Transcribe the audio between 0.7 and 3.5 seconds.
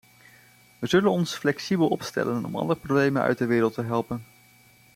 Wij zullen ons flexibel opstellen om alle problemen uit de